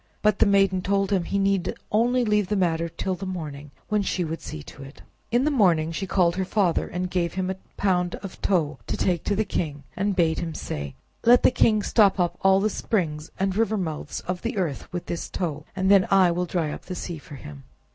But 0.23 0.39
the 0.39 0.47
maiden 0.47 0.81
told 0.81 1.11
him 1.11 1.25
he 1.25 1.37
need 1.37 1.75
only 1.91 2.25
leave 2.25 2.47
the 2.47 2.55
matter 2.55 2.89
till 2.89 3.13
the 3.13 3.27
morning, 3.27 3.69
when 3.87 4.01
she 4.01 4.23
would 4.25 4.41
see 4.41 4.63
to 4.63 4.81
it. 4.81 5.03
In 5.29 5.43
the 5.43 5.51
morning 5.51 5.91
she 5.91 6.07
called 6.07 6.37
her 6.37 6.43
father, 6.43 6.87
and 6.87 7.07
gave 7.07 7.35
him 7.35 7.51
a 7.51 7.55
pound 7.77 8.15
of 8.15 8.41
tow 8.41 8.79
to 8.87 8.97
take 8.97 9.23
to 9.25 9.35
the 9.35 9.45
king, 9.45 9.83
and 9.95 10.15
bade 10.15 10.39
him 10.39 10.55
say: 10.55 10.95
"Let 11.23 11.43
the 11.43 11.51
king 11.51 11.83
stop 11.83 12.19
up 12.19 12.39
all 12.41 12.59
the 12.59 12.67
springs 12.71 13.29
and 13.39 13.55
river 13.55 13.77
mouths 13.77 14.21
of 14.21 14.41
the 14.41 14.57
earth 14.57 14.91
with 14.91 15.05
this 15.05 15.29
tow, 15.29 15.65
and 15.75 15.91
then 15.91 16.07
will 16.09 16.43
I 16.49 16.51
dry 16.51 16.71
up 16.71 16.85
the 16.85 16.95
sea 16.95 17.19
for 17.19 17.35
him." 17.35 17.63